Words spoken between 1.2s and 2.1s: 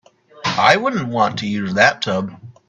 to use that